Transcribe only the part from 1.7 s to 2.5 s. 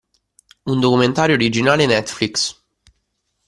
netflix.